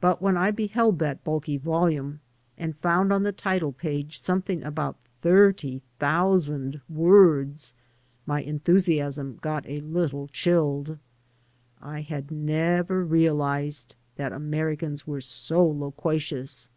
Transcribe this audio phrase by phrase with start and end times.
[0.00, 2.20] But when I beheld that bulky volume,
[2.56, 7.74] and found on the title page something about thirty thousand words,
[8.26, 10.98] my enthusiasm got a little chilled.
[11.82, 16.68] I had never realized that Americans were so loquacious.